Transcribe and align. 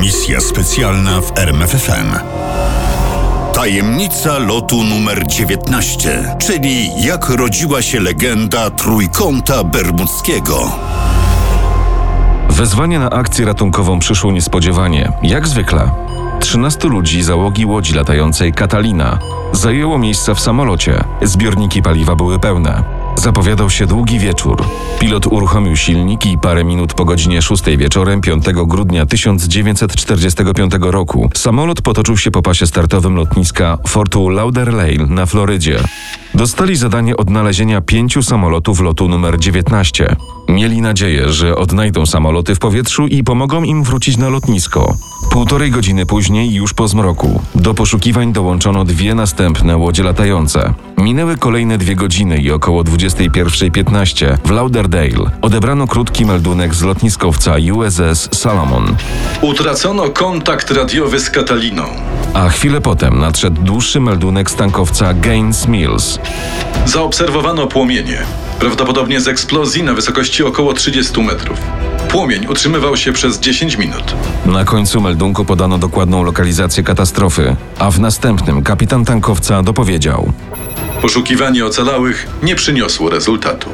Misja 0.00 0.40
specjalna 0.40 1.20
w 1.20 1.38
RMFFM. 1.38 2.14
Tajemnica 3.54 4.38
lotu 4.38 4.84
numer 4.84 5.26
19, 5.26 6.36
czyli 6.38 7.02
jak 7.04 7.28
rodziła 7.28 7.82
się 7.82 8.00
legenda 8.00 8.70
trójkąta 8.70 9.64
bermudzkiego. 9.64 10.72
Wezwanie 12.50 12.98
na 12.98 13.10
akcję 13.10 13.46
ratunkową 13.46 13.98
przyszło 13.98 14.32
niespodziewanie, 14.32 15.12
jak 15.22 15.48
zwykle. 15.48 15.90
13 16.40 16.88
ludzi 16.88 17.22
załogi 17.22 17.66
łodzi 17.66 17.94
latającej 17.94 18.52
Katalina 18.52 19.18
zajęło 19.52 19.98
miejsca 19.98 20.34
w 20.34 20.40
samolocie. 20.40 21.04
Zbiorniki 21.22 21.82
paliwa 21.82 22.16
były 22.16 22.38
pełne. 22.38 22.97
Zapowiadał 23.18 23.70
się 23.70 23.86
długi 23.86 24.18
wieczór. 24.18 24.64
Pilot 25.00 25.26
uruchomił 25.26 25.76
silnik 25.76 26.26
i 26.26 26.38
parę 26.38 26.64
minut 26.64 26.94
po 26.94 27.04
godzinie 27.04 27.42
6 27.42 27.64
wieczorem 27.64 28.20
5 28.20 28.44
grudnia 28.66 29.06
1945 29.06 30.72
roku 30.80 31.30
samolot 31.34 31.82
potoczył 31.82 32.16
się 32.16 32.30
po 32.30 32.42
pasie 32.42 32.66
startowym 32.66 33.16
lotniska 33.16 33.78
Fortu 33.86 34.28
Lauderdale 34.28 35.06
na 35.06 35.26
Florydzie. 35.26 35.78
Dostali 36.38 36.76
zadanie 36.76 37.16
odnalezienia 37.16 37.80
pięciu 37.80 38.22
samolotów 38.22 38.80
lotu 38.80 39.08
numer 39.08 39.38
19. 39.38 40.16
Mieli 40.48 40.80
nadzieję, 40.80 41.28
że 41.32 41.56
odnajdą 41.56 42.06
samoloty 42.06 42.54
w 42.54 42.58
powietrzu 42.58 43.06
i 43.06 43.24
pomogą 43.24 43.62
im 43.62 43.82
wrócić 43.82 44.16
na 44.16 44.28
lotnisko. 44.28 44.96
Półtorej 45.30 45.70
godziny 45.70 46.06
później, 46.06 46.54
już 46.54 46.74
po 46.74 46.88
zmroku, 46.88 47.42
do 47.54 47.74
poszukiwań 47.74 48.32
dołączono 48.32 48.84
dwie 48.84 49.14
następne 49.14 49.76
łodzie 49.76 50.02
latające. 50.02 50.74
Minęły 50.98 51.36
kolejne 51.36 51.78
dwie 51.78 51.94
godziny 51.94 52.38
i 52.38 52.50
około 52.50 52.84
21.15 52.84 54.38
w 54.44 54.50
Lauderdale 54.50 55.30
odebrano 55.42 55.86
krótki 55.86 56.24
meldunek 56.24 56.74
z 56.74 56.82
lotniskowca 56.82 57.54
USS 57.72 58.28
Salomon. 58.32 58.96
Utracono 59.42 60.08
kontakt 60.08 60.70
radiowy 60.70 61.20
z 61.20 61.30
Kataliną. 61.30 61.84
A 62.34 62.48
chwilę 62.48 62.80
potem 62.80 63.20
nadszedł 63.20 63.62
dłuższy 63.62 64.00
meldunek 64.00 64.50
z 64.50 64.54
tankowca 64.54 65.14
Gaines 65.14 65.68
Mills. 65.68 66.18
Zaobserwowano 66.86 67.66
płomienie, 67.66 68.18
prawdopodobnie 68.60 69.20
z 69.20 69.28
eksplozji 69.28 69.82
na 69.82 69.94
wysokości 69.94 70.42
około 70.42 70.72
30 70.72 71.22
metrów. 71.22 71.58
Płomień 72.08 72.46
utrzymywał 72.46 72.96
się 72.96 73.12
przez 73.12 73.40
10 73.40 73.78
minut. 73.78 74.14
Na 74.46 74.64
końcu 74.64 75.00
meldunku 75.00 75.44
podano 75.44 75.78
dokładną 75.78 76.22
lokalizację 76.22 76.82
katastrofy, 76.82 77.56
a 77.78 77.90
w 77.90 78.00
następnym 78.00 78.62
kapitan 78.62 79.04
tankowca 79.04 79.62
dopowiedział: 79.62 80.32
Poszukiwanie 81.02 81.66
ocalałych 81.66 82.26
nie 82.42 82.54
przyniosło 82.54 83.10
rezultatu. 83.10 83.68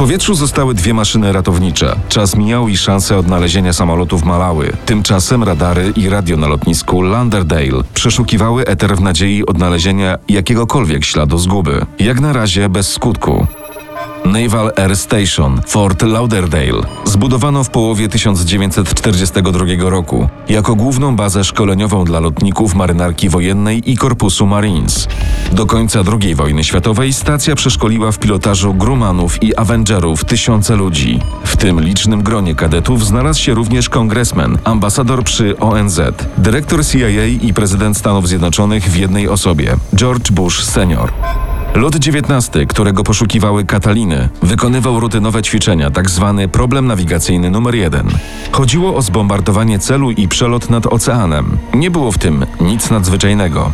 Powietrzu 0.00 0.34
zostały 0.34 0.74
dwie 0.74 0.94
maszyny 0.94 1.32
ratownicze. 1.32 1.96
Czas 2.08 2.36
mijał 2.36 2.68
i 2.68 2.76
szanse 2.76 3.18
odnalezienia 3.18 3.72
samolotów 3.72 4.24
malały. 4.24 4.72
Tymczasem 4.86 5.44
radary 5.44 5.92
i 5.96 6.08
radio 6.08 6.36
na 6.36 6.48
lotnisku 6.48 7.02
Lauderdale 7.02 7.82
przeszukiwały 7.94 8.66
eter 8.66 8.96
w 8.96 9.00
nadziei 9.00 9.46
odnalezienia 9.46 10.18
jakiegokolwiek 10.28 11.04
śladu 11.04 11.38
zguby. 11.38 11.86
Jak 11.98 12.20
na 12.20 12.32
razie 12.32 12.68
bez 12.68 12.92
skutku. 12.92 13.46
Naval 14.24 14.72
Air 14.76 14.96
Station, 14.96 15.60
Fort 15.66 16.02
Lauderdale, 16.02 16.82
zbudowano 17.10 17.64
w 17.64 17.70
połowie 17.70 18.08
1942 18.08 19.90
roku 19.90 20.28
jako 20.48 20.74
główną 20.74 21.16
bazę 21.16 21.44
szkoleniową 21.44 22.04
dla 22.04 22.20
lotników 22.20 22.74
marynarki 22.74 23.28
wojennej 23.28 23.90
i 23.90 23.96
Korpusu 23.96 24.46
Marines. 24.46 25.08
Do 25.52 25.66
końca 25.66 26.00
II 26.22 26.34
wojny 26.34 26.64
światowej 26.64 27.12
stacja 27.12 27.54
przeszkoliła 27.54 28.12
w 28.12 28.18
pilotażu 28.18 28.74
Grummanów 28.74 29.42
i 29.42 29.56
Avengerów 29.56 30.24
tysiące 30.24 30.76
ludzi. 30.76 31.20
W 31.44 31.56
tym 31.56 31.80
licznym 31.80 32.22
gronie 32.22 32.54
kadetów 32.54 33.06
znalazł 33.06 33.40
się 33.40 33.54
również 33.54 33.88
kongresmen, 33.88 34.58
ambasador 34.64 35.24
przy 35.24 35.58
ONZ, 35.58 36.00
dyrektor 36.38 36.86
CIA 36.86 37.26
i 37.26 37.54
prezydent 37.54 37.96
Stanów 37.96 38.28
Zjednoczonych 38.28 38.84
w 38.84 38.96
jednej 38.96 39.28
osobie, 39.28 39.76
George 39.94 40.30
Bush 40.30 40.64
senior. 40.64 41.12
Lot 41.74 41.96
19, 41.96 42.66
którego 42.66 43.04
poszukiwały 43.04 43.64
Kataliny, 43.64 44.28
wykonywał 44.42 45.00
rutynowe 45.00 45.42
ćwiczenia, 45.42 45.90
tak 45.90 46.10
zwany 46.10 46.48
problem 46.48 46.86
nawigacyjny 46.86 47.50
numer 47.50 47.74
1. 47.74 48.08
Chodziło 48.52 48.96
o 48.96 49.02
zbombardowanie 49.02 49.78
celu 49.78 50.10
i 50.10 50.28
przelot 50.28 50.70
nad 50.70 50.86
oceanem. 50.86 51.58
Nie 51.74 51.90
było 51.90 52.12
w 52.12 52.18
tym 52.18 52.46
nic 52.60 52.90
nadzwyczajnego. 52.90 53.72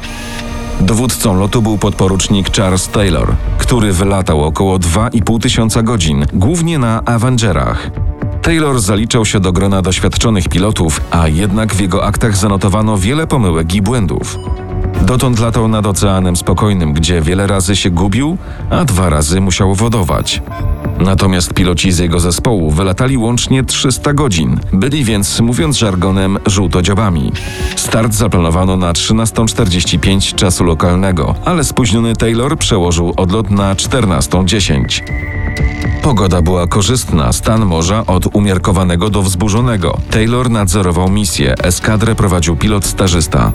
Dowódcą 0.80 1.38
lotu 1.38 1.62
był 1.62 1.78
podporucznik 1.78 2.56
Charles 2.56 2.88
Taylor, 2.88 3.34
który 3.58 3.92
wylatał 3.92 4.44
około 4.44 4.78
2,5 4.78 5.40
tysiąca 5.40 5.82
godzin, 5.82 6.26
głównie 6.32 6.78
na 6.78 7.04
Avengerach. 7.04 7.90
Taylor 8.42 8.80
zaliczał 8.80 9.24
się 9.24 9.40
do 9.40 9.52
grona 9.52 9.82
doświadczonych 9.82 10.48
pilotów, 10.48 11.00
a 11.10 11.28
jednak 11.28 11.74
w 11.74 11.80
jego 11.80 12.04
aktach 12.04 12.36
zanotowano 12.36 12.98
wiele 12.98 13.26
pomyłek 13.26 13.74
i 13.74 13.82
błędów. 13.82 14.38
Dotąd 15.02 15.40
latał 15.40 15.68
nad 15.68 15.86
Oceanem 15.86 16.36
Spokojnym, 16.36 16.92
gdzie 16.92 17.20
wiele 17.20 17.46
razy 17.46 17.76
się 17.76 17.90
gubił, 17.90 18.36
a 18.70 18.84
dwa 18.84 19.10
razy 19.10 19.40
musiał 19.40 19.74
wodować. 19.74 20.42
Natomiast 20.98 21.54
piloci 21.54 21.92
z 21.92 21.98
jego 21.98 22.20
zespołu 22.20 22.70
wylatali 22.70 23.18
łącznie 23.18 23.64
300 23.64 24.12
godzin. 24.12 24.60
Byli 24.72 25.04
więc, 25.04 25.40
mówiąc 25.40 25.76
żargonem, 25.76 26.38
żółtodziobami. 26.46 27.32
Start 27.76 28.12
zaplanowano 28.12 28.76
na 28.76 28.92
13.45 28.92 30.34
czasu 30.34 30.64
lokalnego, 30.64 31.34
ale 31.44 31.64
spóźniony 31.64 32.16
Taylor 32.16 32.58
przełożył 32.58 33.14
odlot 33.16 33.50
na 33.50 33.74
14.10. 33.74 35.02
Pogoda 36.02 36.42
była 36.42 36.66
korzystna, 36.66 37.32
stan 37.32 37.66
morza 37.66 38.06
od 38.06 38.36
umiarkowanego 38.36 39.10
do 39.10 39.22
wzburzonego. 39.22 39.98
Taylor 40.10 40.50
nadzorował 40.50 41.10
misję, 41.10 41.54
eskadrę 41.58 42.14
prowadził 42.14 42.56
pilot 42.56 42.84
stażysta. 42.84 43.52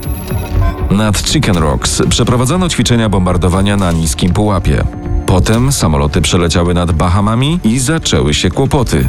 Nad 0.92 1.22
Chicken 1.22 1.56
Rocks 1.56 2.02
przeprowadzono 2.08 2.68
ćwiczenia 2.68 3.08
bombardowania 3.08 3.76
na 3.76 3.92
niskim 3.92 4.32
pułapie. 4.32 4.84
Potem 5.26 5.72
samoloty 5.72 6.20
przeleciały 6.20 6.74
nad 6.74 6.92
Bahamami 6.92 7.60
i 7.64 7.78
zaczęły 7.78 8.34
się 8.34 8.50
kłopoty. 8.50 9.08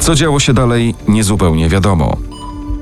Co 0.00 0.14
działo 0.14 0.40
się 0.40 0.54
dalej, 0.54 0.94
niezupełnie 1.08 1.68
wiadomo. 1.68 2.16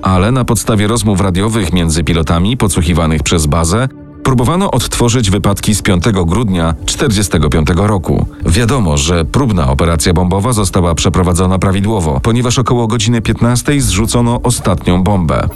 Ale 0.03 0.33
na 0.33 0.45
podstawie 0.45 0.87
rozmów 0.87 1.21
radiowych 1.21 1.73
między 1.73 2.05
pilotami 2.05 2.57
podsłuchiwanych 2.57 3.23
przez 3.23 3.47
bazę, 3.47 3.89
próbowano 4.23 4.71
odtworzyć 4.71 5.31
wypadki 5.31 5.75
z 5.75 5.83
5 5.83 6.05
grudnia 6.05 6.75
1945 6.87 7.69
roku. 7.89 8.27
Wiadomo, 8.47 8.97
że 8.97 9.25
próbna 9.25 9.71
operacja 9.71 10.13
bombowa 10.13 10.53
została 10.53 10.95
przeprowadzona 10.95 11.59
prawidłowo, 11.59 12.21
ponieważ 12.23 12.59
około 12.59 12.87
godziny 12.87 13.23
15 13.23 13.81
zrzucono 13.81 14.41
ostatnią 14.43 15.03
bombę. 15.03 15.49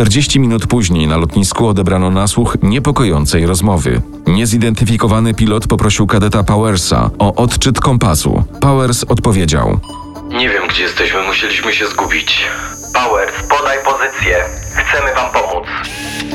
40 0.00 0.40
minut 0.40 0.66
później 0.66 1.06
na 1.06 1.16
lotnisku 1.16 1.68
odebrano 1.68 2.10
nasłuch 2.10 2.56
niepokojącej 2.62 3.46
rozmowy. 3.46 4.02
Niezidentyfikowany 4.26 5.34
pilot 5.34 5.66
poprosił 5.66 6.06
kadeta 6.06 6.44
Powersa 6.44 7.10
o 7.18 7.34
odczyt 7.34 7.80
kompasu. 7.80 8.44
Powers 8.60 9.04
odpowiedział: 9.04 9.80
Nie 10.28 10.48
wiem, 10.48 10.62
gdzie 10.68 10.82
jesteśmy, 10.82 11.22
musieliśmy 11.22 11.72
się 11.72 11.86
zgubić. 11.86 12.46
Powers, 12.94 13.32
podaj 13.48 13.78
pozycję. 13.84 14.36
Chcemy 14.74 15.14
wam 15.14 15.32
pomóc. 15.32 15.66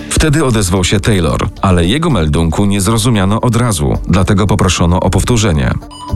Wtedy 0.10 0.46
odezwał 0.46 0.84
się 0.84 1.00
Taylor, 1.00 1.48
ale 1.62 1.86
jego 1.86 2.10
meldunku 2.10 2.66
nie 2.66 2.82
zrozumiano 2.82 3.42
od 3.42 3.56
razu, 3.56 3.98
dlatego 4.08 4.48
poproszono 4.48 5.00
o 5.00 5.10
powtórzenie. 5.10 5.72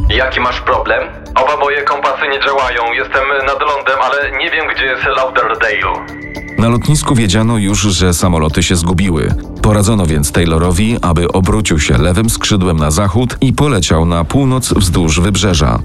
Jaki 0.10 0.40
masz 0.40 0.62
problem? 0.62 1.04
Oba 1.36 1.58
moje 1.58 1.84
kompasy 1.84 2.28
nie 2.32 2.40
działają. 2.40 2.94
Jestem 2.94 3.24
nad 3.48 3.62
lądem, 3.62 4.00
ale 4.02 4.38
nie 4.38 4.52
wiem, 4.52 4.66
gdzie 4.76 4.86
jest 4.86 5.04
Lauderdale. 5.04 6.29
Na 6.60 6.70
lotnisku 6.70 7.16
wiedziano 7.16 7.58
już, 7.58 7.82
że 7.82 8.14
samoloty 8.14 8.64
się 8.64 8.76
zgubiły. 8.76 9.34
Poradzono 9.62 10.06
więc 10.06 10.32
Taylorowi, 10.32 10.98
aby 11.02 11.28
obrócił 11.28 11.80
się 11.80 11.98
lewym 11.98 12.30
skrzydłem 12.30 12.78
na 12.78 12.92
zachód 12.92 13.38
i 13.42 13.54
poleciał 13.54 14.06
na 14.06 14.24
północ 14.24 14.74
wzdłuż 14.74 15.20
wybrzeża. 15.20 15.80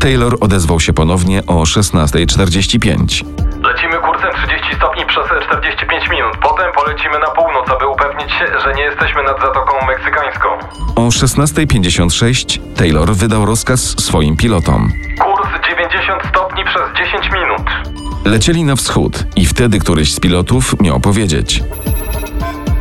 Taylor 0.00 0.36
odezwał 0.40 0.80
się 0.80 0.92
ponownie 0.92 1.42
o 1.46 1.54
16.45. 1.62 3.24
Lecimy 3.62 3.96
kursem 3.96 4.30
30 4.46 4.74
stopni 4.76 5.06
przez 5.06 5.24
45 5.46 6.10
minut. 6.10 6.32
Potem 6.42 6.72
polecimy 6.72 7.18
na 7.18 7.30
północ, 7.30 7.70
aby 7.70 7.86
upewnić 7.86 8.30
się, 8.32 8.46
że 8.64 8.74
nie 8.74 8.82
jesteśmy 8.82 9.22
nad 9.22 9.40
Zatoką 9.40 9.86
Meksykańską. 9.86 10.48
O 10.96 11.08
16.56 11.08 12.60
Taylor 12.76 13.14
wydał 13.14 13.46
rozkaz 13.46 13.80
swoim 13.80 14.36
pilotom. 14.36 14.92
Kurs 15.20 15.48
90 15.68 16.22
stopni 16.30 16.64
przez 16.64 16.82
10 17.06 17.32
minut. 17.32 17.87
Lecieli 18.28 18.64
na 18.64 18.76
wschód 18.76 19.24
i 19.36 19.46
wtedy 19.46 19.78
któryś 19.78 20.14
z 20.14 20.20
pilotów 20.20 20.80
miał 20.80 21.00
powiedzieć: 21.00 21.62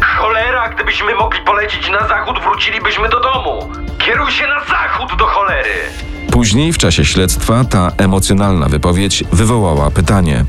Cholera, 0.02 0.70
gdybyśmy 0.70 1.16
mogli 1.16 1.40
polecieć 1.46 1.90
na 1.90 2.08
zachód, 2.08 2.36
wrócilibyśmy 2.44 3.10
do 3.10 3.20
domu. 3.20 3.74
Kieruj 3.98 4.32
się 4.32 4.44
na 4.48 4.60
zachód 4.60 5.20
do 5.20 5.26
cholery. 5.26 5.70
Później 6.32 6.74
w 6.74 6.78
czasie 6.78 7.06
śledztwa 7.06 7.64
ta 7.64 7.92
emocjonalna 7.98 8.70
wypowiedź 8.70 9.24
wywołała 9.32 9.92
pytanie: 9.92 10.46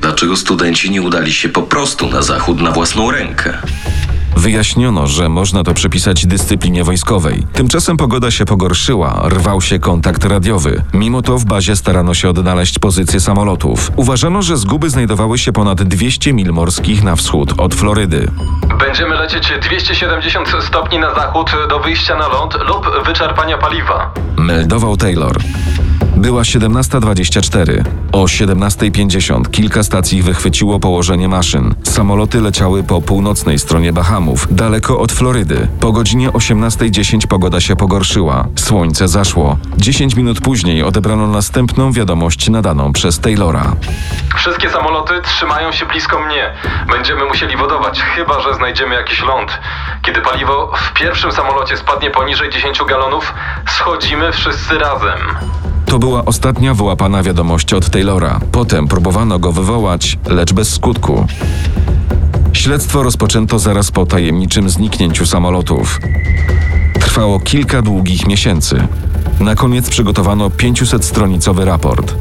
Dlaczego 0.00 0.36
studenci 0.36 0.90
nie 0.90 1.02
udali 1.02 1.32
się 1.32 1.48
po 1.48 1.62
prostu 1.62 2.08
na 2.08 2.22
zachód 2.22 2.60
na 2.60 2.70
własną 2.70 3.10
rękę? 3.10 3.58
Wyjaśniono, 4.38 5.06
że 5.06 5.28
można 5.28 5.64
to 5.64 5.74
przypisać 5.74 6.26
dyscyplinie 6.26 6.84
wojskowej. 6.84 7.46
Tymczasem 7.52 7.96
pogoda 7.96 8.30
się 8.30 8.44
pogorszyła, 8.44 9.22
rwał 9.28 9.60
się 9.60 9.78
kontakt 9.78 10.24
radiowy. 10.24 10.82
Mimo 10.94 11.22
to 11.22 11.38
w 11.38 11.44
bazie 11.44 11.76
starano 11.76 12.14
się 12.14 12.28
odnaleźć 12.30 12.78
pozycje 12.78 13.20
samolotów. 13.20 13.90
Uważano, 13.96 14.42
że 14.42 14.56
zguby 14.56 14.90
znajdowały 14.90 15.38
się 15.38 15.52
ponad 15.52 15.82
200 15.82 16.32
mil 16.32 16.52
morskich 16.52 17.02
na 17.02 17.16
wschód 17.16 17.54
od 17.60 17.74
Florydy. 17.74 18.30
Będziemy 18.78 19.14
lecieć 19.14 19.52
270 19.62 20.48
stopni 20.68 20.98
na 20.98 21.14
zachód 21.14 21.50
do 21.68 21.78
wyjścia 21.80 22.16
na 22.16 22.28
ląd 22.28 22.54
lub 22.54 23.06
wyczerpania 23.06 23.58
paliwa. 23.58 24.14
Meldował 24.36 24.96
Taylor. 24.96 25.36
Była 26.18 26.42
17.24. 26.42 27.84
O 28.12 28.24
17.50 28.24 29.50
kilka 29.50 29.82
stacji 29.82 30.22
wychwyciło 30.22 30.80
położenie 30.80 31.28
maszyn. 31.28 31.74
Samoloty 31.82 32.40
leciały 32.40 32.82
po 32.82 33.02
północnej 33.02 33.58
stronie 33.58 33.92
Bahamów, 33.92 34.46
daleko 34.50 34.98
od 34.98 35.12
Florydy. 35.12 35.68
Po 35.80 35.92
godzinie 35.92 36.30
18.10 36.30 37.26
pogoda 37.26 37.60
się 37.60 37.76
pogorszyła. 37.76 38.48
Słońce 38.56 39.08
zaszło. 39.08 39.58
10 39.76 40.16
minut 40.16 40.40
później 40.40 40.82
odebrano 40.82 41.26
następną 41.26 41.92
wiadomość 41.92 42.48
nadaną 42.48 42.92
przez 42.92 43.20
Taylora. 43.20 43.72
Wszystkie 44.36 44.70
samoloty 44.70 45.14
trzymają 45.22 45.72
się 45.72 45.86
blisko 45.86 46.20
mnie. 46.20 46.52
Będziemy 46.90 47.24
musieli 47.24 47.56
wodować, 47.56 48.00
chyba 48.02 48.40
że 48.40 48.54
znajdziemy 48.54 48.94
jakiś 48.94 49.22
ląd. 49.22 49.58
Kiedy 50.02 50.20
paliwo 50.20 50.72
w 50.76 50.92
pierwszym 50.92 51.32
samolocie 51.32 51.76
spadnie 51.76 52.10
poniżej 52.10 52.50
10 52.50 52.78
galonów, 52.88 53.34
schodzimy 53.66 54.32
wszyscy 54.32 54.78
razem. 54.78 55.18
To 55.88 55.98
była 55.98 56.24
ostatnia 56.24 56.74
wyłapana 56.74 57.22
wiadomość 57.22 57.74
od 57.74 57.90
Taylora. 57.90 58.40
Potem 58.52 58.88
próbowano 58.88 59.38
go 59.38 59.52
wywołać, 59.52 60.18
lecz 60.26 60.52
bez 60.52 60.74
skutku. 60.74 61.26
Śledztwo 62.52 63.02
rozpoczęto 63.02 63.58
zaraz 63.58 63.90
po 63.90 64.06
tajemniczym 64.06 64.70
zniknięciu 64.70 65.26
samolotów. 65.26 66.00
Trwało 67.00 67.40
kilka 67.40 67.82
długich 67.82 68.26
miesięcy. 68.26 68.88
Na 69.40 69.54
koniec 69.54 69.90
przygotowano 69.90 70.48
500-stronicowy 70.48 71.64
raport. 71.64 72.14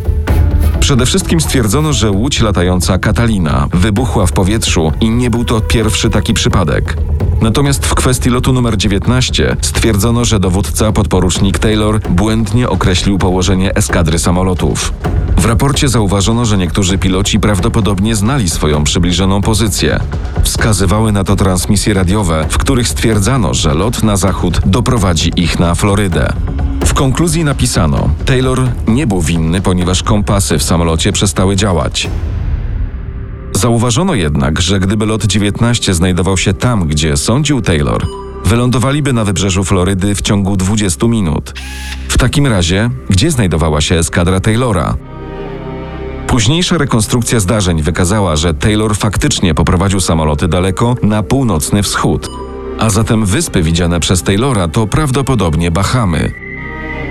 Przede 0.80 1.06
wszystkim 1.06 1.42
stwierdzono, 1.42 1.94
że 1.94 2.12
łódź 2.12 2.42
latająca 2.42 2.98
Katalina 2.98 3.68
wybuchła 3.74 4.26
w 4.26 4.32
powietrzu 4.32 4.92
i 5.02 5.10
nie 5.10 5.30
był 5.30 5.46
to 5.46 5.62
pierwszy 5.62 6.10
taki 6.10 6.34
przypadek. 6.34 6.98
Natomiast 7.42 7.86
w 7.86 7.96
kwestii 7.96 8.30
lotu 8.30 8.54
numer 8.54 8.78
19 8.78 9.58
stwierdzono, 9.62 10.26
że 10.26 10.40
dowódca 10.40 10.92
podporucznik 10.92 11.60
Taylor 11.60 12.00
błędnie 12.10 12.70
określił 12.70 13.18
położenie 13.18 13.76
eskadry 13.76 14.20
samolotów. 14.20 14.94
W 15.38 15.46
raporcie 15.46 15.90
zauważono, 15.90 16.46
że 16.46 16.58
niektórzy 16.58 16.98
piloci 16.98 17.40
prawdopodobnie 17.40 18.16
znali 18.16 18.50
swoją 18.50 18.84
przybliżoną 18.84 19.42
pozycję. 19.42 20.00
Wskazywały 20.44 21.12
na 21.12 21.24
to 21.24 21.36
transmisje 21.36 21.94
radiowe, 21.94 22.46
w 22.50 22.58
których 22.58 22.88
stwierdzano, 22.88 23.54
że 23.54 23.74
lot 23.74 24.04
na 24.04 24.18
zachód 24.18 24.62
doprowadzi 24.66 25.32
ich 25.36 25.60
na 25.60 25.76
Florydę. 25.76 26.34
W 26.86 26.94
konkluzji 26.94 27.44
napisano: 27.44 28.10
Taylor 28.26 28.62
nie 28.88 29.08
był 29.08 29.22
winny, 29.22 29.62
ponieważ 29.62 30.04
kompasy 30.04 30.58
w 30.58 30.64
samolocie 30.64 31.12
przestały 31.12 31.56
działać. 31.56 32.10
Zauważono 33.58 34.16
jednak, 34.16 34.62
że 34.62 34.80
gdyby 34.80 35.06
lot 35.06 35.26
19 35.26 35.94
znajdował 35.94 36.38
się 36.38 36.54
tam, 36.54 36.88
gdzie 36.88 37.18
sądził 37.18 37.62
Taylor, 37.62 38.08
wylądowaliby 38.46 39.14
na 39.14 39.24
wybrzeżu 39.24 39.64
Florydy 39.64 40.16
w 40.16 40.22
ciągu 40.22 40.58
20 40.58 41.08
minut. 41.08 41.54
W 42.10 42.18
takim 42.18 42.48
razie, 42.48 42.90
gdzie 43.10 43.32
znajdowała 43.32 43.82
się 43.82 43.96
eskadra 43.96 44.40
Taylora? 44.40 44.96
Późniejsza 46.28 46.78
rekonstrukcja 46.78 47.40
zdarzeń 47.40 47.82
wykazała, 47.82 48.36
że 48.36 48.54
Taylor 48.54 48.96
faktycznie 48.96 49.54
poprowadził 49.54 50.00
samoloty 50.00 50.48
daleko 50.48 50.96
na 51.04 51.24
północny 51.24 51.84
wschód. 51.84 52.30
A 52.80 52.90
zatem 52.90 53.26
wyspy 53.26 53.64
widziane 53.64 54.00
przez 54.00 54.24
Taylora 54.24 54.68
to 54.68 54.88
prawdopodobnie 54.88 55.72
Bahamy. 55.72 56.32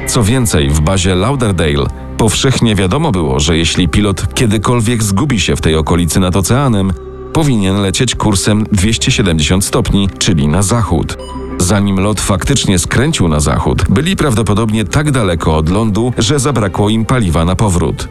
Co 0.06 0.22
więcej, 0.22 0.70
w 0.70 0.81
bazie 0.81 1.14
Lauderdale 1.14 2.05
powszechnie 2.16 2.74
wiadomo 2.74 3.12
było, 3.12 3.40
że 3.40 3.58
jeśli 3.58 3.88
pilot 3.88 4.34
kiedykolwiek 4.34 5.02
zgubi 5.02 5.40
się 5.40 5.56
w 5.56 5.60
tej 5.60 5.76
okolicy 5.76 6.20
nad 6.20 6.36
oceanem, 6.36 6.92
powinien 7.32 7.76
lecieć 7.76 8.14
kursem 8.14 8.66
270 8.72 9.64
stopni, 9.64 10.08
czyli 10.18 10.48
na 10.48 10.62
zachód. 10.62 11.18
Zanim 11.58 12.00
lot 12.00 12.20
faktycznie 12.20 12.78
skręcił 12.78 13.28
na 13.28 13.40
zachód, 13.40 13.84
byli 13.88 14.16
prawdopodobnie 14.16 14.84
tak 14.84 15.10
daleko 15.10 15.56
od 15.56 15.68
lądu, 15.68 16.12
że 16.18 16.38
zabrakło 16.38 16.88
im 16.88 17.04
paliwa 17.04 17.44
na 17.44 17.56
powrót. 17.56 18.08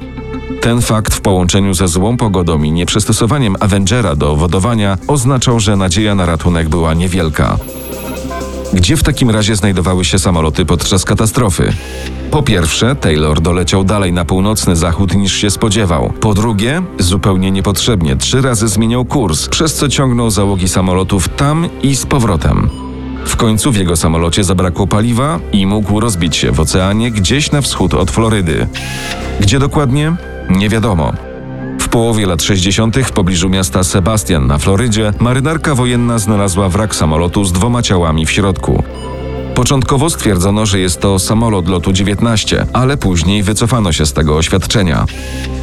Ten 0.61 0.81
fakt 0.81 1.13
w 1.13 1.21
połączeniu 1.21 1.73
ze 1.73 1.87
złą 1.87 2.17
pogodą 2.17 2.63
i 2.63 2.71
nieprzystosowaniem 2.71 3.55
Avengera 3.59 4.15
do 4.15 4.35
wodowania 4.35 4.97
oznaczał, 5.07 5.59
że 5.59 5.75
nadzieja 5.75 6.15
na 6.15 6.25
ratunek 6.25 6.69
była 6.69 6.93
niewielka. 6.93 7.57
Gdzie 8.73 8.97
w 8.97 9.03
takim 9.03 9.29
razie 9.29 9.55
znajdowały 9.55 10.05
się 10.05 10.19
samoloty 10.19 10.65
podczas 10.65 11.05
katastrofy? 11.05 11.73
Po 12.31 12.43
pierwsze, 12.43 12.95
Taylor 12.95 13.41
doleciał 13.41 13.83
dalej 13.83 14.13
na 14.13 14.25
północny 14.25 14.75
zachód 14.75 15.15
niż 15.15 15.33
się 15.33 15.49
spodziewał. 15.49 16.13
Po 16.19 16.33
drugie, 16.33 16.81
zupełnie 16.99 17.51
niepotrzebnie 17.51 18.15
trzy 18.15 18.41
razy 18.41 18.67
zmieniał 18.67 19.05
kurs, 19.05 19.47
przez 19.47 19.73
co 19.73 19.89
ciągnął 19.89 20.29
załogi 20.29 20.67
samolotów 20.67 21.29
tam 21.29 21.69
i 21.83 21.95
z 21.95 22.05
powrotem. 22.05 22.69
W 23.25 23.35
końcu 23.35 23.71
w 23.71 23.77
jego 23.77 23.95
samolocie 23.95 24.43
zabrakło 24.43 24.87
paliwa 24.87 25.39
i 25.51 25.65
mógł 25.65 25.99
rozbić 25.99 26.35
się 26.35 26.51
w 26.51 26.59
oceanie 26.59 27.11
gdzieś 27.11 27.51
na 27.51 27.61
wschód 27.61 27.93
od 27.93 28.11
Florydy. 28.11 28.67
Gdzie 29.39 29.59
dokładnie? 29.59 30.15
Nie 30.49 30.69
wiadomo. 30.69 31.13
Połowie 31.95 32.25
lat 32.25 32.43
60. 32.43 32.97
w 32.97 33.11
pobliżu 33.11 33.49
miasta 33.49 33.83
Sebastian 33.83 34.47
na 34.47 34.57
Florydzie 34.57 35.13
marynarka 35.19 35.75
wojenna 35.75 36.19
znalazła 36.19 36.69
wrak 36.69 36.95
samolotu 36.95 37.45
z 37.45 37.51
dwoma 37.51 37.81
ciałami 37.81 38.25
w 38.25 38.31
środku. 38.31 38.83
Początkowo 39.53 40.09
stwierdzono, 40.09 40.65
że 40.65 40.79
jest 40.79 41.01
to 41.01 41.19
samolot 41.19 41.67
lotu 41.67 41.93
19, 41.93 42.65
ale 42.73 42.97
później 42.97 43.43
wycofano 43.43 43.93
się 43.93 44.05
z 44.05 44.13
tego 44.13 44.37
oświadczenia. 44.37 45.05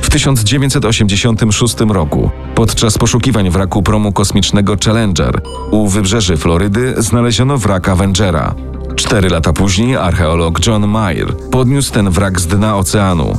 W 0.02 0.10
1986 0.10 1.76
roku, 1.88 2.30
podczas 2.54 2.98
poszukiwań 2.98 3.50
wraku 3.50 3.82
promu 3.82 4.12
kosmicznego 4.12 4.76
Challenger, 4.84 5.40
u 5.70 5.88
wybrzeży 5.88 6.36
Florydy 6.36 6.94
znaleziono 6.96 7.58
wrak 7.58 7.88
Avengera. 7.88 8.54
Cztery 8.96 9.28
lata 9.28 9.52
później 9.52 9.96
archeolog 9.96 10.66
John 10.66 10.88
Mayer 10.88 11.36
podniósł 11.50 11.92
ten 11.92 12.10
wrak 12.10 12.40
z 12.40 12.46
dna 12.46 12.76
oceanu. 12.76 13.38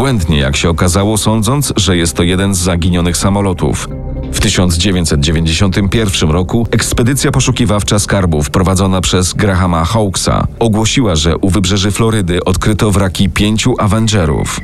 Błędnie, 0.00 0.38
jak 0.38 0.56
się 0.56 0.70
okazało, 0.70 1.18
sądząc, 1.18 1.72
że 1.76 1.96
jest 1.96 2.16
to 2.16 2.22
jeden 2.22 2.54
z 2.54 2.58
zaginionych 2.58 3.16
samolotów. 3.16 3.88
W 4.32 4.40
1991 4.40 6.30
roku 6.30 6.66
ekspedycja 6.70 7.30
poszukiwawcza 7.30 7.98
skarbów 7.98 8.50
prowadzona 8.50 9.00
przez 9.00 9.32
Grahama 9.34 9.84
Hawksa 9.84 10.46
ogłosiła, 10.58 11.16
że 11.16 11.36
u 11.36 11.50
wybrzeży 11.50 11.90
Florydy 11.90 12.44
odkryto 12.44 12.90
wraki 12.90 13.30
pięciu 13.30 13.74
Avengerów. 13.78 14.60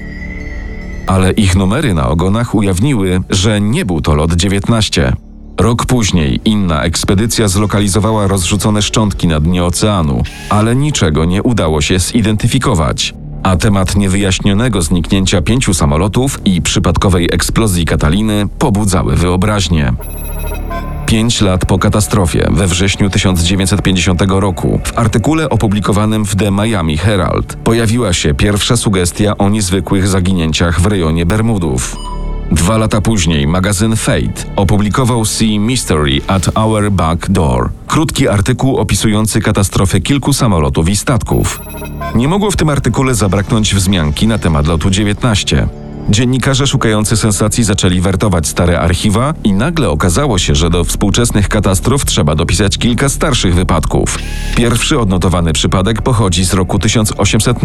Ale 1.07 1.33
ich 1.33 1.57
numery 1.57 1.95
na 1.95 2.09
ogonach 2.09 2.55
ujawniły, 2.55 3.21
że 3.31 3.61
nie 3.61 3.85
był 3.85 4.01
to 4.01 4.15
lot 4.15 4.33
19. 4.33 5.13
Rok 5.61 5.87
później 5.87 6.41
inna 6.45 6.83
ekspedycja 6.83 7.49
zlokalizowała 7.49 8.27
rozrzucone 8.27 8.83
szczątki 8.83 9.29
na 9.29 9.41
dnie 9.41 9.65
oceanu, 9.65 10.23
ale 10.51 10.77
niczego 10.77 11.25
nie 11.25 11.43
udało 11.43 11.81
się 11.81 11.99
zidentyfikować 11.99 13.15
a 13.43 13.57
temat 13.57 13.97
niewyjaśnionego 13.97 14.83
zniknięcia 14.83 15.43
pięciu 15.43 15.75
samolotów 15.75 16.41
i 16.45 16.63
przypadkowej 16.63 17.29
eksplozji 17.33 17.85
Kataliny 17.85 18.49
pobudzały 18.59 19.17
wyobraźnię. 19.17 19.93
Pięć 21.07 21.41
lat 21.41 21.67
po 21.67 21.79
katastrofie, 21.79 22.49
we 22.51 22.67
wrześniu 22.67 23.11
1950 23.11 24.23
roku, 24.29 24.81
w 24.85 24.99
artykule 24.99 25.49
opublikowanym 25.49 26.25
w 26.25 26.37
The 26.37 26.51
Miami 26.51 26.97
Herald 26.97 27.57
pojawiła 27.57 28.13
się 28.13 28.35
pierwsza 28.35 28.77
sugestia 28.77 29.39
o 29.39 29.49
niezwykłych 29.49 30.09
zaginięciach 30.09 30.81
w 30.81 30.87
rejonie 30.87 31.27
Bermudów. 31.27 31.97
Dwa 32.53 32.77
lata 32.79 33.01
później 33.01 33.47
magazyn 33.47 33.97
Fate 33.97 34.45
opublikował 34.57 35.25
Sea 35.25 35.61
Mystery 35.61 36.21
at 36.27 36.59
Our 36.59 36.91
Back 36.91 37.31
Door, 37.31 37.71
krótki 37.87 38.29
artykuł 38.29 38.77
opisujący 38.77 39.41
katastrofę 39.41 40.01
kilku 40.01 40.33
samolotów 40.33 40.89
i 40.89 40.97
statków. 40.97 41.61
Nie 42.17 42.29
mogło 42.29 42.51
w 42.51 42.57
tym 42.57 42.69
artykule 42.69 43.15
zabraknąć 43.15 43.75
wzmianki 43.75 44.27
na 44.27 44.39
temat 44.39 44.67
lotu 44.67 44.91
19. 44.91 45.69
Dziennikarze 46.09 46.67
szukający 46.67 47.17
sensacji 47.17 47.65
zaczęli 47.65 48.01
wertować 48.01 48.49
stare 48.49 48.81
archiwa 48.81 49.35
i 49.45 49.53
nagle 49.53 49.91
okazało 49.91 50.39
się, 50.39 50.55
że 50.55 50.71
do 50.71 50.85
współczesnych 50.85 51.49
katastrof 51.49 52.05
trzeba 52.05 52.35
dopisać 52.35 52.79
kilka 52.79 53.09
starszych 53.09 53.55
wypadków. 53.55 54.19
Pierwszy 54.57 54.99
odnotowany 54.99 55.53
przypadek 55.53 56.03
pochodzi 56.03 56.45
z 56.45 56.55
roku 56.55 56.79
1800 56.79 57.59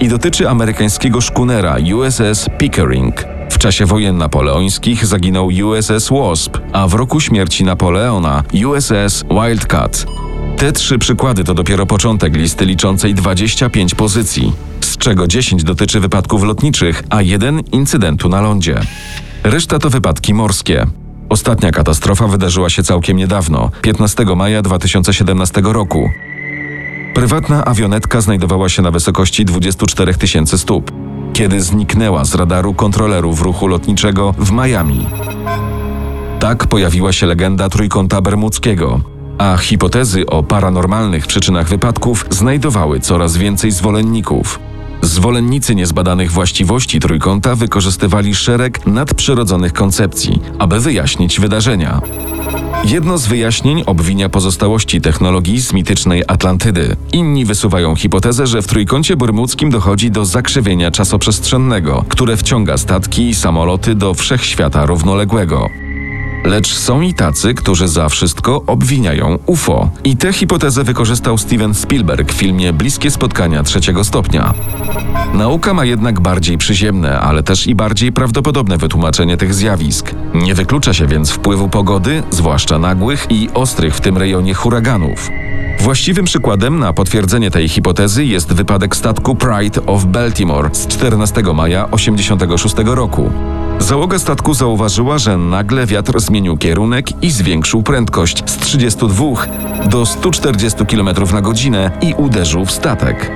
i 0.00 0.08
dotyczy 0.08 0.48
amerykańskiego 0.48 1.20
szkunera 1.20 1.76
USS 1.94 2.46
Pickering. 2.58 3.24
W 3.50 3.58
czasie 3.58 3.86
wojen 3.86 4.18
napoleońskich 4.18 5.06
zaginął 5.06 5.46
USS 5.46 6.08
Wasp, 6.10 6.58
a 6.72 6.88
w 6.88 6.94
roku 6.94 7.20
śmierci 7.20 7.64
Napoleona 7.64 8.42
USS 8.66 9.24
Wildcat. 9.30 10.06
Te 10.56 10.72
trzy 10.72 10.98
przykłady 10.98 11.44
to 11.44 11.54
dopiero 11.54 11.86
początek 11.86 12.36
listy 12.36 12.66
liczącej 12.66 13.14
25 13.14 13.94
pozycji, 13.94 14.52
z 14.80 14.96
czego 14.96 15.26
10 15.26 15.64
dotyczy 15.64 16.00
wypadków 16.00 16.42
lotniczych, 16.42 17.02
a 17.10 17.22
jeden 17.22 17.60
incydentu 17.72 18.28
na 18.28 18.40
lądzie. 18.40 18.80
Reszta 19.42 19.78
to 19.78 19.90
wypadki 19.90 20.34
morskie. 20.34 20.86
Ostatnia 21.28 21.70
katastrofa 21.70 22.26
wydarzyła 22.26 22.70
się 22.70 22.82
całkiem 22.82 23.16
niedawno, 23.16 23.70
15 23.82 24.24
maja 24.36 24.62
2017 24.62 25.62
roku. 25.64 26.10
Prywatna 27.14 27.64
awionetka 27.64 28.20
znajdowała 28.20 28.68
się 28.68 28.82
na 28.82 28.90
wysokości 28.90 29.44
24 29.44 30.14
tysięcy 30.14 30.58
stóp, 30.58 30.92
kiedy 31.32 31.62
zniknęła 31.62 32.24
z 32.24 32.34
radaru 32.34 32.74
kontrolerów 32.74 33.42
ruchu 33.42 33.66
lotniczego 33.66 34.34
w 34.38 34.52
Miami. 34.52 35.06
Tak 36.40 36.66
pojawiła 36.66 37.12
się 37.12 37.26
legenda 37.26 37.68
trójkąta 37.68 38.20
bermudzkiego, 38.20 39.13
a 39.38 39.56
hipotezy 39.56 40.26
o 40.26 40.42
paranormalnych 40.42 41.26
przyczynach 41.26 41.68
wypadków 41.68 42.26
znajdowały 42.30 43.00
coraz 43.00 43.36
więcej 43.36 43.70
zwolenników. 43.70 44.60
Zwolennicy 45.02 45.74
niezbadanych 45.74 46.32
właściwości 46.32 47.00
trójkąta 47.00 47.54
wykorzystywali 47.54 48.34
szereg 48.34 48.86
nadprzyrodzonych 48.86 49.72
koncepcji, 49.72 50.40
aby 50.58 50.80
wyjaśnić 50.80 51.40
wydarzenia. 51.40 52.00
Jedno 52.84 53.18
z 53.18 53.26
wyjaśnień 53.26 53.82
obwinia 53.86 54.28
pozostałości 54.28 55.00
technologii 55.00 55.60
z 55.60 55.72
mitycznej 55.72 56.22
Atlantydy. 56.28 56.96
Inni 57.12 57.44
wysuwają 57.44 57.96
hipotezę, 57.96 58.46
że 58.46 58.62
w 58.62 58.66
trójkącie 58.66 59.16
bermudzkim 59.16 59.70
dochodzi 59.70 60.10
do 60.10 60.24
zakrzywienia 60.24 60.90
czasoprzestrzennego, 60.90 62.04
które 62.08 62.36
wciąga 62.36 62.78
statki 62.78 63.28
i 63.28 63.34
samoloty 63.34 63.94
do 63.94 64.14
wszechświata 64.14 64.86
równoległego. 64.86 65.68
Lecz 66.44 66.74
są 66.74 67.00
i 67.00 67.14
tacy, 67.14 67.54
którzy 67.54 67.88
za 67.88 68.08
wszystko 68.08 68.62
obwiniają 68.66 69.38
UFO. 69.46 69.90
I 70.04 70.16
tę 70.16 70.32
hipotezę 70.32 70.84
wykorzystał 70.84 71.38
Steven 71.38 71.74
Spielberg 71.74 72.32
w 72.32 72.36
filmie 72.36 72.72
Bliskie 72.72 73.10
spotkania 73.10 73.62
trzeciego 73.62 74.04
stopnia. 74.04 74.54
Nauka 75.34 75.74
ma 75.74 75.84
jednak 75.84 76.20
bardziej 76.20 76.58
przyziemne, 76.58 77.20
ale 77.20 77.42
też 77.42 77.66
i 77.66 77.74
bardziej 77.74 78.12
prawdopodobne 78.12 78.78
wytłumaczenie 78.78 79.36
tych 79.36 79.54
zjawisk. 79.54 80.14
Nie 80.34 80.54
wyklucza 80.54 80.94
się 80.94 81.06
więc 81.06 81.30
wpływu 81.30 81.68
pogody, 81.68 82.22
zwłaszcza 82.30 82.78
nagłych 82.78 83.26
i 83.30 83.48
ostrych 83.54 83.94
w 83.94 84.00
tym 84.00 84.18
rejonie 84.18 84.54
huraganów. 84.54 85.30
Właściwym 85.80 86.24
przykładem 86.24 86.78
na 86.78 86.92
potwierdzenie 86.92 87.50
tej 87.50 87.68
hipotezy 87.68 88.24
jest 88.24 88.52
wypadek 88.52 88.96
statku 88.96 89.34
Pride 89.34 89.86
of 89.86 90.04
Baltimore 90.04 90.70
z 90.72 90.86
14 90.86 91.42
maja 91.42 91.84
1986 91.84 92.74
roku. 92.96 93.30
Załoga 93.78 94.18
statku 94.18 94.54
zauważyła, 94.54 95.18
że 95.18 95.36
nagle 95.36 95.86
wiatr 95.86 96.20
zmienił 96.20 96.56
kierunek 96.56 97.06
i 97.22 97.30
zwiększył 97.30 97.82
prędkość 97.82 98.50
z 98.50 98.56
32 98.56 99.24
do 99.86 100.06
140 100.06 100.86
km 100.86 101.08
na 101.32 101.40
godzinę 101.40 101.90
i 102.02 102.14
uderzył 102.14 102.64
w 102.66 102.70
statek. 102.70 103.30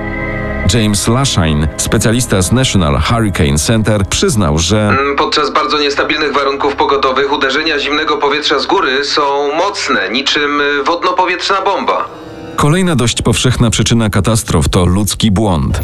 James 0.73 1.07
Lashine, 1.07 1.67
specjalista 1.77 2.41
z 2.41 2.51
National 2.51 2.99
Hurricane 3.01 3.57
Center, 3.57 4.05
przyznał, 4.05 4.57
że 4.57 4.89
Mm, 4.89 5.15
Podczas 5.15 5.53
bardzo 5.53 5.79
niestabilnych 5.79 6.33
warunków 6.33 6.75
pogodowych 6.75 7.31
uderzenia 7.33 7.79
zimnego 7.79 8.17
powietrza 8.17 8.59
z 8.59 8.65
góry 8.65 9.05
są 9.05 9.53
mocne, 9.57 10.09
niczym 10.11 10.61
y, 10.61 10.83
wodno-powietrzna 10.83 11.61
bomba. 11.61 12.07
kolejna 12.55 12.95
dość 12.95 13.21
powszechna 13.21 13.69
przyczyna 13.69 14.09
katastrof 14.09 14.69
to 14.69 14.85
ludzki 14.85 15.31
błąd. 15.31 15.79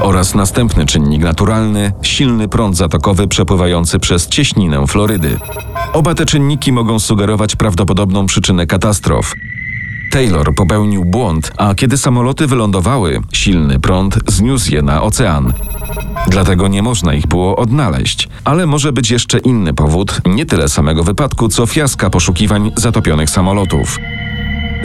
Oraz 0.00 0.34
następny 0.34 0.86
czynnik 0.86 1.22
naturalny 1.22 1.92
silny 2.02 2.48
prąd 2.48 2.76
zatokowy 2.76 3.28
przepływający 3.28 3.98
przez 3.98 4.28
cieśninę 4.28 4.86
Florydy. 4.86 5.38
Oba 5.92 6.14
te 6.14 6.26
czynniki 6.26 6.72
mogą 6.72 6.98
sugerować 6.98 7.56
prawdopodobną 7.56 8.26
przyczynę 8.26 8.66
katastrof. 8.66 9.34
Taylor 10.10 10.54
popełnił 10.54 11.04
błąd, 11.04 11.52
a 11.56 11.74
kiedy 11.74 11.98
samoloty 11.98 12.46
wylądowały, 12.46 13.20
silny 13.32 13.80
prąd 13.80 14.18
zniósł 14.28 14.72
je 14.72 14.82
na 14.82 15.02
ocean. 15.02 15.52
Dlatego 16.28 16.68
nie 16.68 16.82
można 16.82 17.14
ich 17.14 17.26
było 17.26 17.56
odnaleźć, 17.56 18.28
ale 18.44 18.66
może 18.66 18.92
być 18.92 19.10
jeszcze 19.10 19.38
inny 19.38 19.74
powód, 19.74 20.20
nie 20.26 20.46
tyle 20.46 20.68
samego 20.68 21.04
wypadku, 21.04 21.48
co 21.48 21.66
fiaska 21.66 22.10
poszukiwań 22.10 22.72
zatopionych 22.76 23.30
samolotów. 23.30 23.98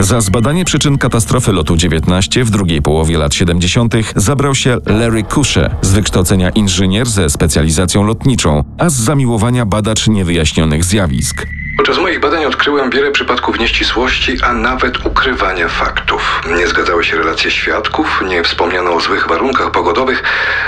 Za 0.02 0.20
zbadanie 0.20 0.64
przyczyn 0.64 0.98
katastrofy 0.98 1.52
lotu 1.52 1.76
19 1.76 2.44
w 2.44 2.50
drugiej 2.50 2.82
połowie 2.82 3.18
lat 3.18 3.34
70. 3.34 3.94
zabrał 4.16 4.54
się 4.54 4.78
Larry 4.86 5.22
Kusche, 5.22 5.70
z 5.82 5.92
wykształcenia 5.92 6.50
inżynier 6.50 7.06
ze 7.06 7.30
specjalizacją 7.30 8.02
lotniczą, 8.02 8.64
a 8.78 8.90
z 8.90 8.94
zamiłowania 8.94 9.66
badacz 9.66 10.08
niewyjaśnionych 10.08 10.84
zjawisk. 10.84 11.46
Podczas 11.76 11.98
moich 11.98 12.20
badań 12.20 12.44
odkryłem 12.44 12.90
wiele 12.90 13.10
przypadków 13.10 13.60
nieścisłości, 13.60 14.42
a 14.42 14.52
nawet 14.52 15.06
ukrywania 15.06 15.68
faktów. 15.68 16.42
Nie 16.58 16.66
zgadzały 16.66 17.04
się 17.04 17.16
relacje 17.16 17.50
świadków, 17.50 18.22
nie 18.28 18.42
wspomniano 18.42 18.94
o 18.94 19.00
złych 19.00 19.28
warunkach 19.28 19.70
pogodowych, 19.70 20.22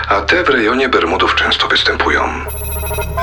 a 0.09 0.21
te 0.21 0.45
w 0.45 0.49
rejonie 0.49 0.88
Bermudów 0.88 1.35
często 1.35 1.69
występują. 1.69 2.21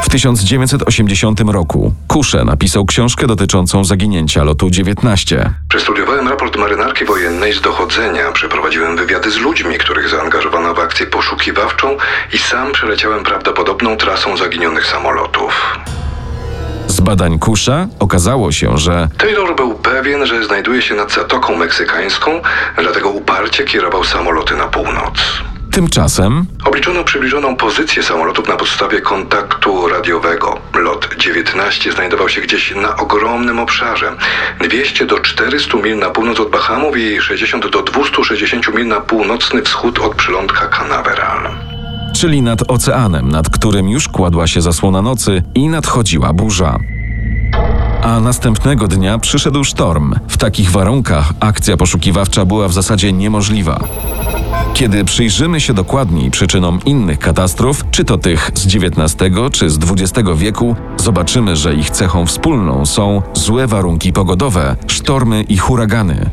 W 0.04 0.10
1980 0.10 1.40
roku 1.40 1.94
Kusche 2.08 2.46
napisał 2.46 2.86
książkę 2.86 3.28
dotyczącą 3.28 3.86
zaginięcia 3.86 4.44
lotu 4.44 4.70
19. 4.70 5.54
Przestudiowałem 5.70 6.28
raport 6.28 6.58
marynarki 6.58 7.06
wojennej 7.06 7.54
z 7.54 7.62
dochodzenia, 7.62 8.32
przeprowadziłem 8.32 8.98
wywiady 8.98 9.32
z 9.32 9.38
ludźmi, 9.38 9.78
których 9.78 10.10
zaangażowano 10.10 10.74
w 10.74 10.80
akcję 10.80 11.06
poszukiwawczą 11.06 11.98
i 12.34 12.38
sam 12.38 12.72
przeleciałem 12.72 13.24
prawdopodobną 13.24 13.98
trasą 13.98 14.38
zaginionych 14.38 14.86
samolotów. 14.86 15.80
Z 16.88 17.02
badań 17.02 17.40
Kusza 17.40 17.88
okazało 18.00 18.52
się, 18.52 18.78
że 18.78 19.10
Taylor 19.18 19.56
był 19.56 19.74
pewien, 19.74 20.26
że 20.26 20.46
znajduje 20.46 20.82
się 20.82 20.96
nad 20.96 21.14
Zatoką 21.14 21.56
Meksykańską, 21.56 22.42
dlatego 22.78 23.10
uparcie 23.10 23.64
kierował 23.64 24.04
samoloty 24.04 24.56
na 24.56 24.68
północ. 24.68 25.14
Tymczasem 25.72 26.46
Obliczono 26.66 27.04
przybliżoną 27.04 27.56
pozycję 27.56 28.04
samolotów 28.04 28.48
na 28.48 28.56
podstawie 28.56 29.02
kontaktu 29.02 29.88
radiowego. 29.88 30.60
Lot 30.74 31.10
19 31.18 31.92
znajdował 31.92 32.30
się 32.30 32.42
gdzieś 32.42 32.76
na 32.76 32.96
ogromnym 32.96 33.60
obszarze. 33.60 34.16
200 34.62 35.06
do 35.06 35.20
400 35.20 35.78
mil 35.78 35.98
na 35.98 36.10
północ 36.10 36.40
od 36.40 36.52
Bahamów 36.52 36.98
i 36.98 37.22
60 37.22 37.70
do 37.70 37.82
260 37.82 38.76
mil 38.76 38.88
na 38.88 39.02
północny 39.02 39.62
wschód 39.62 40.00
od 40.00 40.16
przylądka 40.16 40.68
Canaveral. 40.68 41.52
czyli 42.16 42.42
nad 42.42 42.60
oceanem, 42.68 43.30
nad 43.30 43.50
którym 43.50 43.90
już 43.90 44.08
kładła 44.08 44.48
się 44.48 44.62
zasłona 44.62 45.02
nocy 45.02 45.44
i 45.56 45.70
nadchodziła 45.70 46.34
burza. 46.34 46.80
A 48.04 48.20
następnego 48.20 48.88
dnia 48.88 49.20
przyszedł 49.20 49.64
sztorm. 49.64 50.16
W 50.28 50.38
takich 50.38 50.72
warunkach 50.72 51.30
akcja 51.40 51.78
poszukiwawcza 51.78 52.46
była 52.46 52.68
w 52.68 52.74
zasadzie 52.74 53.14
niemożliwa. 53.14 53.80
Kiedy 54.74 55.06
przyjrzymy 55.06 55.62
się 55.62 55.74
dokładniej 55.74 56.32
przyczynom 56.32 56.80
innych 56.86 57.20
katastrof, 57.20 57.84
czy 57.92 58.06
to 58.06 58.18
tych 58.18 58.52
z 58.54 58.66
XIX 58.66 59.36
czy 59.52 59.70
z 59.70 59.78
XX 59.78 60.30
wieku, 60.36 60.76
zobaczymy, 60.98 61.56
że 61.56 61.74
ich 61.74 61.90
cechą 61.90 62.26
wspólną 62.26 62.86
są 62.86 63.22
złe 63.34 63.68
warunki 63.68 64.14
pogodowe, 64.14 64.76
sztormy 64.88 65.44
i 65.44 65.58
huragany. 65.58 66.30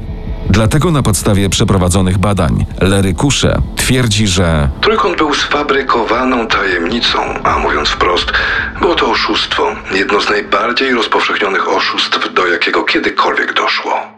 Dlatego 0.51 0.91
na 0.91 1.03
podstawie 1.03 1.49
przeprowadzonych 1.49 2.19
badań 2.19 2.67
Larry 2.81 3.15
Kusche 3.15 3.63
twierdzi, 3.77 4.27
że 4.27 4.69
Trójkąt 4.81 5.17
był 5.17 5.35
sfabrykowaną 5.35 6.47
tajemnicą, 6.47 7.19
a 7.45 7.59
mówiąc 7.59 7.89
wprost, 7.89 8.33
było 8.81 8.95
to 8.95 9.11
oszustwo. 9.11 9.67
Jedno 9.95 10.21
z 10.21 10.31
najbardziej 10.31 10.95
rozpowszechnionych 10.95 11.69
oszustw, 11.69 12.35
do 12.35 12.47
jakiego 12.47 12.85
kiedykolwiek 12.85 13.55
doszło. 13.55 14.18